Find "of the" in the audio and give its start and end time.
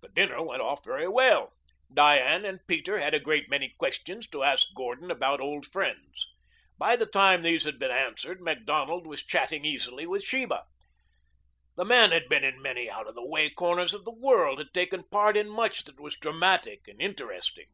13.08-13.26, 13.92-14.14